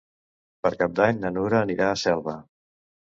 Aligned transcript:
Per 0.67 0.71
Cap 0.79 0.95
d'Any 0.99 1.21
na 1.25 1.31
Nura 1.35 1.59
anirà 1.67 1.91
a 1.91 1.99
Selva. 2.05 2.39